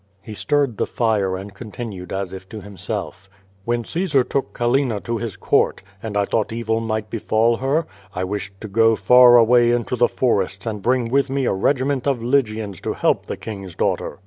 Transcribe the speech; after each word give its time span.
lie 0.27 0.33
stirred 0.33 0.77
the 0.77 0.87
fire 0.87 1.37
and 1.37 1.53
continued 1.53 2.11
as 2.11 2.33
if 2.33 2.49
to 2.49 2.59
himself: 2.59 3.29
"When 3.65 3.83
Caesar 3.85 4.23
took 4.23 4.51
Callina 4.51 4.99
to 5.03 5.19
his 5.19 5.37
court, 5.37 5.83
and 6.01 6.17
I 6.17 6.25
thought 6.25 6.51
evil 6.51 6.79
might 6.79 7.11
befall 7.11 7.57
her, 7.57 7.85
I 8.11 8.23
wished 8.23 8.59
to 8.61 8.67
go 8.67 8.95
far 8.95 9.37
away 9.37 9.69
in 9.69 9.85
the 9.87 10.07
forests 10.07 10.65
and 10.65 10.81
bring 10.81 11.11
with 11.11 11.29
me 11.29 11.45
a 11.45 11.53
regiment 11.53 12.07
of 12.07 12.23
Lygians 12.23 12.81
to 12.81 12.93
help 12.93 13.27
the 13.27 13.37
king's 13.37 13.75
daughter. 13.75 14.17